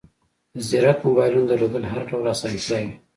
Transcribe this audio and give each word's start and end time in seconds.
د 0.53 0.55
زیرک 0.69 0.97
موبایلونو 1.07 1.49
درلودل 1.49 1.83
هر 1.91 2.01
ډول 2.09 2.25
اسانتیاوې 2.33 2.91